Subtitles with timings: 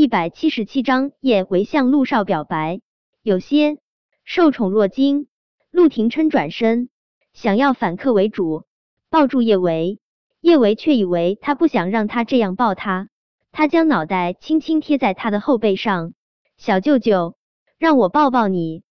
[0.00, 2.80] 一百七十七章，叶维向陆少表白，
[3.22, 3.76] 有些
[4.24, 5.26] 受宠若惊。
[5.70, 6.88] 陆廷琛转身
[7.34, 8.64] 想要反客为主，
[9.10, 10.00] 抱住叶维，
[10.40, 13.10] 叶维却以为他不想让他这样抱他，
[13.52, 16.14] 他将脑袋轻轻贴在他的后背上。
[16.56, 17.36] 小舅舅，
[17.76, 18.82] 让我抱抱你，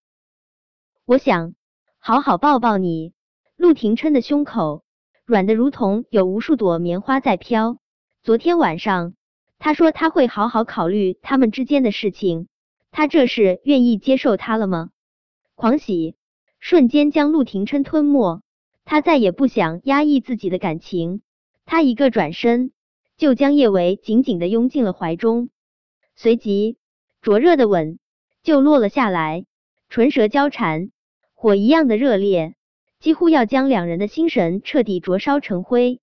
[1.06, 1.56] 我想
[1.98, 3.14] 好好抱抱你。
[3.56, 4.84] 陆廷琛的胸口
[5.26, 7.80] 软的如同有无数朵棉花在飘。
[8.22, 9.16] 昨天晚上。
[9.60, 12.48] 他说他会好好考虑他们之间的事情，
[12.92, 14.90] 他这是愿意接受他了吗？
[15.54, 16.16] 狂喜
[16.60, 18.42] 瞬间将陆廷琛吞没，
[18.86, 21.22] 他再也不想压抑自己的感情，
[21.66, 22.72] 他一个转身
[23.18, 25.50] 就将叶维紧紧的拥进了怀中，
[26.16, 26.78] 随即
[27.22, 28.00] 灼热的吻
[28.42, 29.46] 就落了下来，
[29.90, 30.90] 唇舌交缠，
[31.34, 32.56] 火一样的热烈，
[33.02, 36.00] 几乎要将两人的心神彻底灼烧成灰。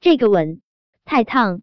[0.00, 0.62] 这个吻
[1.04, 1.60] 太烫。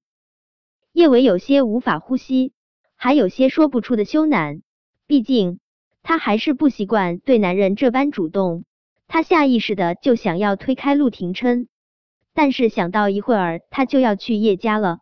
[0.94, 2.54] 叶维有些无法呼吸，
[2.96, 4.62] 还有些说不出的羞赧。
[5.08, 5.60] 毕竟
[6.04, 8.64] 他还是不习惯对男人这般主动。
[9.08, 11.68] 他下意识的就想要推开陆廷琛，
[12.36, 15.00] 但是想到一会儿他就要去叶家了，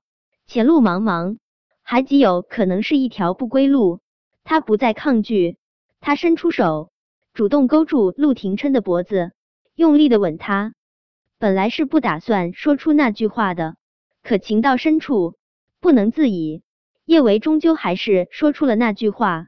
[0.48, 1.38] 前路茫茫，
[1.84, 4.00] 还极有可能是一条不归路。
[4.46, 5.58] 他不再抗拒，
[6.00, 6.90] 他伸出手，
[7.34, 9.34] 主动勾住陆廷琛的脖子，
[9.76, 10.74] 用力的吻他。
[11.38, 13.76] 本来是不打算说出那句话的，
[14.24, 15.36] 可情到深处。
[15.82, 16.62] 不能自已，
[17.06, 19.48] 叶维终究还是说出了那句话：“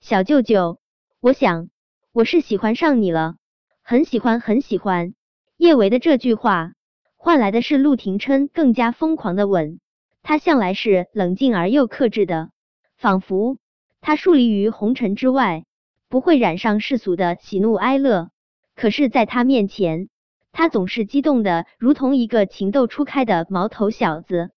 [0.00, 0.80] 小舅舅，
[1.20, 1.68] 我想
[2.10, 3.36] 我是喜欢上你了，
[3.82, 5.12] 很喜欢，很喜欢。”
[5.58, 6.72] 叶维的这句话
[7.16, 9.78] 换来的是陆廷琛更加疯狂的吻。
[10.22, 12.48] 他向来是冷静而又克制的，
[12.96, 13.58] 仿佛
[14.00, 15.66] 他树立于红尘之外，
[16.08, 18.30] 不会染上世俗的喜怒哀乐。
[18.74, 20.08] 可是，在他面前，
[20.50, 24.50] 他总是激动的，如同一个情窦初开的毛头小子。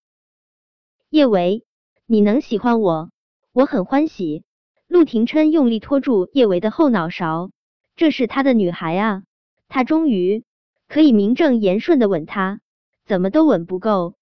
[1.11, 1.65] 叶维，
[2.05, 3.11] 你能喜欢我，
[3.51, 4.45] 我很欢喜。
[4.87, 7.51] 陆廷琛用力拖住叶维的后脑勺，
[7.97, 9.23] 这是他的女孩啊，
[9.67, 10.45] 他终于
[10.87, 12.61] 可以名正言顺的吻她，
[13.03, 14.15] 怎么都吻不够。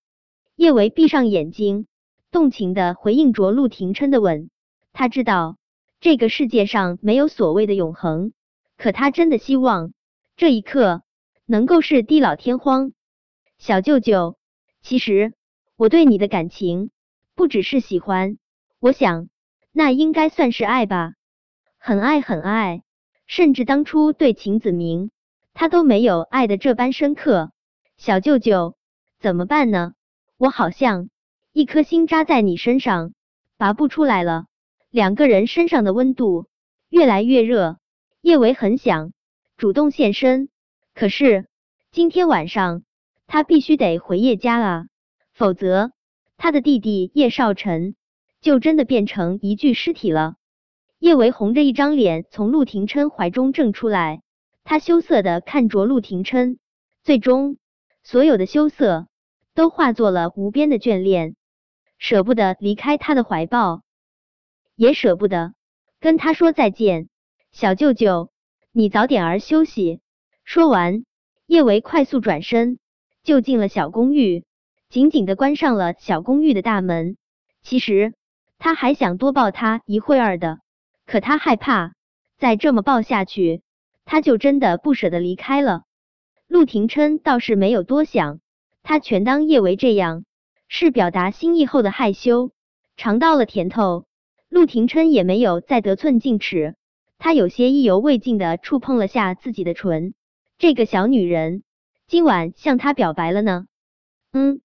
[0.56, 1.86] 叶维闭上眼睛，
[2.32, 4.50] 动情的回应着陆廷琛的吻。
[4.92, 5.58] 他知道
[6.00, 8.34] 这个世界上没有所谓的永恒，
[8.78, 9.94] 可他真的希望
[10.36, 11.04] 这一刻
[11.46, 12.94] 能够是地老天荒。
[13.60, 14.40] 小舅舅，
[14.82, 15.34] 其实。
[15.80, 16.92] 我对你的感情
[17.36, 18.38] 不只是喜欢，
[18.82, 19.30] 我想
[19.72, 21.14] 那应该算是爱吧，
[21.78, 22.84] 很爱很爱，
[23.28, 25.10] 甚至当初对秦子明，
[25.54, 27.54] 他都没有爱的这般深刻。
[27.96, 28.76] 小舅舅，
[29.22, 29.94] 怎么办呢？
[30.36, 31.10] 我好像
[31.54, 33.14] 一颗心扎在你身上，
[33.56, 34.48] 拔不出来了。
[34.90, 36.48] 两个人身上的温度
[36.90, 37.78] 越来越热，
[38.20, 39.14] 叶维很想
[39.56, 40.50] 主动现身，
[40.94, 41.48] 可是
[41.90, 42.84] 今天晚上
[43.28, 44.86] 他必须得回叶家啊。
[45.40, 45.94] 否则，
[46.36, 47.96] 他的弟弟叶少晨
[48.42, 50.36] 就真的变成一具尸体了。
[51.00, 54.22] 叶维红着一张脸从陆廷琛怀中挣出来，
[54.66, 56.60] 他羞涩的看着陆廷琛，
[57.04, 57.56] 最终
[58.04, 59.08] 所有的羞涩
[59.56, 61.38] 都化作了无边的眷恋，
[61.98, 63.84] 舍不得离开他的怀抱，
[64.76, 65.54] 也舍不得
[66.02, 67.08] 跟他说再见。
[67.54, 68.30] 小舅舅，
[68.74, 70.02] 你早点儿休息。
[70.44, 71.06] 说完，
[71.46, 72.78] 叶维快速转身
[73.24, 74.44] 就进了小公寓。
[74.90, 77.16] 紧紧的关上了小公寓的大门。
[77.62, 78.16] 其实
[78.58, 80.60] 他还想多抱她一会儿的，
[81.06, 81.94] 可他害怕
[82.40, 83.62] 再这么抱下去，
[84.04, 85.84] 他就真的不舍得离开了。
[86.48, 88.40] 陆廷琛倒是没有多想，
[88.82, 90.26] 他全当叶维这样
[90.68, 92.52] 是表达心意后的害羞，
[92.98, 94.06] 尝到了甜头。
[94.50, 96.76] 陆廷琛也没有再得寸进尺，
[97.20, 100.16] 他有些意犹未尽的触碰了下自己的唇。
[100.58, 101.62] 这个小女人
[102.08, 103.68] 今晚向他表白了呢？
[104.34, 104.62] 嗯。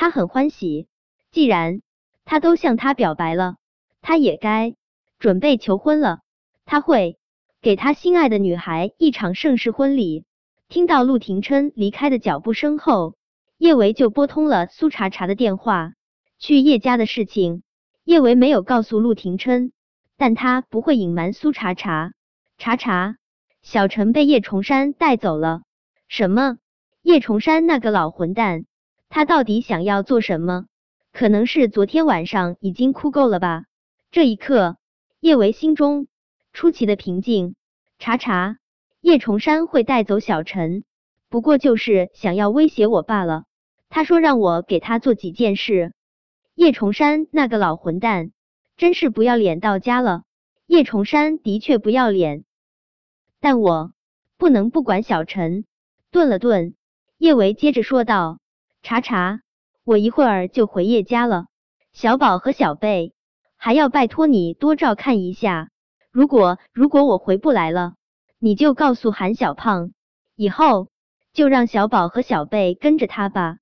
[0.00, 0.86] 他很欢喜，
[1.32, 1.82] 既然
[2.24, 3.56] 他都向他表白了，
[4.00, 4.76] 他也该
[5.18, 6.20] 准备求婚了。
[6.64, 7.18] 他会
[7.60, 10.24] 给他心爱的女孩一场盛世婚礼。
[10.68, 13.16] 听到陆廷琛离开的脚步声后，
[13.56, 15.94] 叶维就拨通了苏茶茶的电话。
[16.38, 17.64] 去叶家的事情，
[18.04, 19.72] 叶维没有告诉陆廷琛，
[20.16, 22.12] 但他不会隐瞒苏茶茶。
[22.56, 23.16] 茶茶，
[23.62, 25.62] 小陈被叶崇山带走了。
[26.06, 26.58] 什么？
[27.02, 28.66] 叶崇山那个老混蛋？
[29.08, 30.66] 他到底想要做什么？
[31.12, 33.64] 可能是昨天晚上已经哭够了吧。
[34.10, 34.76] 这一刻，
[35.20, 36.06] 叶维心中
[36.52, 37.54] 出奇的平静。
[37.98, 38.58] 查查，
[39.00, 40.84] 叶崇山会带走小陈，
[41.28, 43.44] 不过就是想要威胁我罢了。
[43.88, 45.94] 他说让我给他做几件事。
[46.54, 48.30] 叶崇山那个老混蛋，
[48.76, 50.22] 真是不要脸到家了。
[50.66, 52.44] 叶崇山的确不要脸，
[53.40, 53.92] 但我
[54.36, 55.64] 不能不管小陈。
[56.10, 56.74] 顿了顿，
[57.16, 58.38] 叶维接着说道。
[58.82, 59.40] 查查，
[59.84, 61.46] 我一会儿就回叶家了。
[61.92, 63.12] 小宝和小贝
[63.56, 65.70] 还要拜托你多照看一下。
[66.10, 67.94] 如果如果我回不来了，
[68.38, 69.92] 你就告诉韩小胖，
[70.36, 70.88] 以后
[71.32, 73.58] 就让小宝和小贝跟着他吧。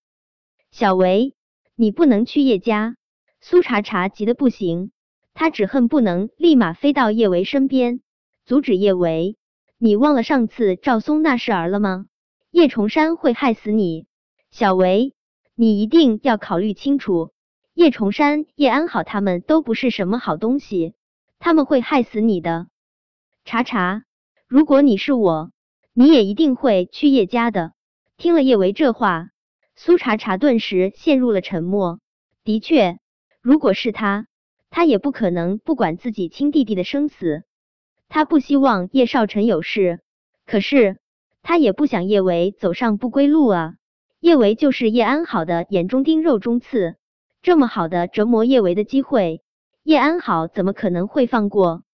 [0.70, 1.34] 小维，
[1.74, 2.96] 你不能去叶家。
[3.40, 4.90] 苏茶茶急得不行，
[5.34, 8.00] 他只恨不能立马飞到叶维身边，
[8.44, 9.36] 阻止叶维。
[9.78, 12.06] 你忘了上次赵松那事儿了吗？
[12.50, 14.06] 叶崇山会害死你，
[14.50, 15.14] 小维，
[15.54, 17.32] 你一定要考虑清楚。
[17.74, 20.94] 叶崇山、叶安好他们都不是什么好东西，
[21.38, 22.68] 他们会害死你的。
[23.44, 24.04] 查查，
[24.48, 25.50] 如果你是我，
[25.92, 27.72] 你也一定会去叶家的。
[28.16, 29.28] 听了叶维这话，
[29.74, 32.00] 苏查查顿时陷入了沉默。
[32.44, 32.98] 的确，
[33.42, 34.26] 如果是他，
[34.70, 37.44] 他也不可能不管自己亲弟弟的生死。
[38.08, 40.00] 他不希望叶少臣有事，
[40.46, 40.98] 可是
[41.42, 43.74] 他也不想叶维走上不归路啊。
[44.20, 46.96] 叶维就是叶安好的眼中钉、肉中刺。
[47.42, 49.42] 这么好的折磨叶维的机会，
[49.84, 51.84] 叶安好怎么可能会放过？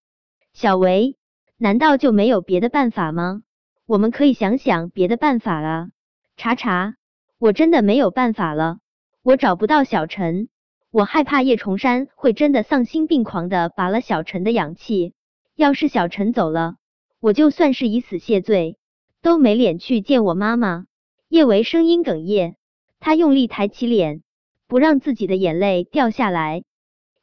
[0.55, 1.17] 小维，
[1.59, 3.43] 难道就没有别的办法吗？
[3.85, 5.89] 我们可以想想别的办法啊！
[6.37, 6.95] 查查，
[7.39, 8.79] 我真的没有办法了，
[9.23, 10.49] 我找不到小陈，
[10.91, 15.15] 我害怕叶崇山会真的丧心病狂的拔了小陈的氧气。
[15.55, 16.77] 要是小陈走了，
[17.21, 18.79] 我就算是以死谢罪，
[19.21, 20.87] 都没脸去见我妈妈。
[21.33, 22.57] 叶维声音哽咽，
[23.01, 24.23] 他用力抬起脸。
[24.67, 26.63] 不让自己的眼泪掉下来，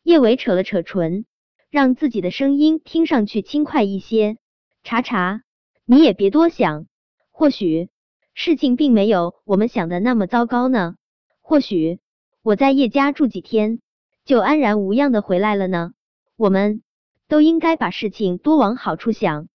[0.01, 1.25] 叶维扯了扯唇，
[1.69, 4.37] 让自己的声音听上去轻快一些。
[4.81, 5.43] 查查，
[5.85, 6.87] 你也别多想，
[7.29, 7.89] 或许
[8.33, 10.95] 事情并没有我们想的那么糟糕呢。
[11.41, 11.99] 或许
[12.41, 13.79] 我在叶家住几天，
[14.25, 15.91] 就安然无恙的回来了呢。
[16.35, 16.81] 我们
[17.27, 19.49] 都应该把事情多往好处想。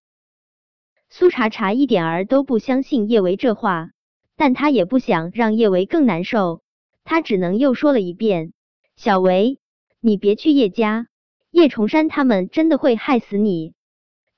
[1.10, 3.90] 苏茶茶一点儿都不相信叶维这话，
[4.36, 6.62] 但他也不想让叶维更难受。
[7.04, 8.52] 他只能又说了一遍
[8.96, 9.58] ：“小维，
[10.00, 11.06] 你别去叶家，
[11.50, 13.74] 叶崇山他们真的会害死你。”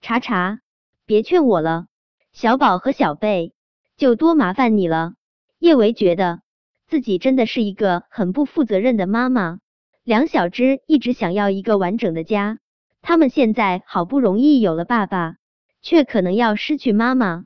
[0.03, 0.61] 查查，
[1.07, 1.87] 别劝我了，
[2.33, 3.55] 小宝和小贝
[3.97, 5.15] 就多麻烦你了。
[5.59, 6.41] 叶维觉得
[6.89, 9.61] 自己真的是一个很不负责任的妈妈。
[10.03, 12.59] 梁小芝一直想要一个完整的家，
[13.03, 15.37] 他们现在好不容易有了爸爸，
[15.83, 17.45] 却可能要失去妈妈。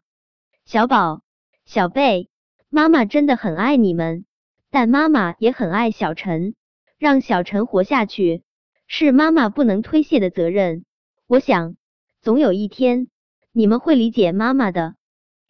[0.64, 1.20] 小宝、
[1.66, 2.29] 小贝，
[2.70, 4.24] 妈妈真的很爱你们。
[4.72, 6.54] 但妈妈也很爱小陈，
[6.96, 8.44] 让小陈活下去
[8.86, 10.84] 是妈妈不能推卸的责任。
[11.26, 11.74] 我想，
[12.22, 13.08] 总有一天
[13.52, 14.94] 你们会理解妈妈的。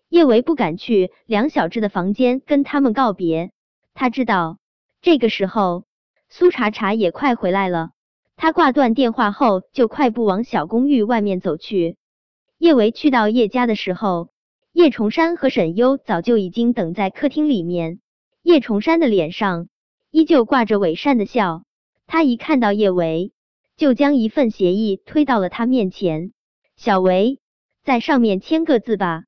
[0.08, 3.52] 叶维不敢去梁小志的房间跟他们告别，
[3.92, 4.58] 他知道
[5.02, 5.84] 这个时候
[6.30, 7.90] 苏茶茶也快回来了。
[8.36, 11.98] 他挂断电话后，就快步往小公寓外面走去。
[12.56, 14.30] 叶维去到叶家的时候，
[14.80, 18.00] 叶崇山和沈优早就已经等在客厅里面。
[18.42, 19.68] 叶崇山的脸上
[20.10, 21.64] 依旧挂着伪善的笑，
[22.06, 23.34] 他一看到叶维，
[23.76, 26.32] 就将一份协议推到了他面前。
[26.76, 27.40] 小维，
[27.84, 29.24] 在上面签个字吧。